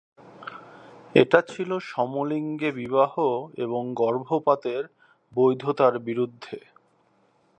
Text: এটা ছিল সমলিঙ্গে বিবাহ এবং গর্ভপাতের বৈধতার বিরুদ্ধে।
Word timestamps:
এটা 1.15 1.39
ছিল 1.41 1.69
সমলিঙ্গে 1.83 2.69
বিবাহ 2.71 3.13
এবং 3.57 3.81
গর্ভপাতের 3.93 4.83
বৈধতার 5.33 5.93
বিরুদ্ধে। 5.99 6.57